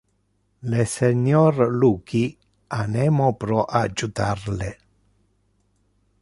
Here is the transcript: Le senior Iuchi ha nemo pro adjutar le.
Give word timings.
Le 0.73 0.85
senior 0.93 1.59
Iuchi 1.81 2.23
ha 2.77 2.87
nemo 2.95 3.29
pro 3.45 3.61
adjutar 3.83 4.43
le. 4.57 4.73